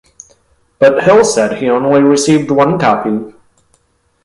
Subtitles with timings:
[0.79, 3.31] But Hill said he only received one copy.